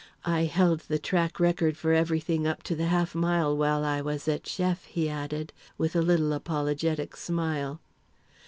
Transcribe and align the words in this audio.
I 0.25 0.45
held 0.45 0.79
the 0.79 0.97
track 0.97 1.39
record 1.39 1.77
for 1.77 1.93
everything 1.93 2.47
up 2.47 2.63
to 2.63 2.75
the 2.75 2.87
half 2.87 3.13
mile 3.13 3.55
while 3.55 3.85
I 3.85 4.01
was 4.01 4.27
at 4.27 4.45
Sheff," 4.47 4.85
he 4.85 5.07
added, 5.07 5.53
with 5.77 5.95
a 5.95 6.01
little 6.01 6.33
apologetic 6.33 7.15
smile. 7.15 7.79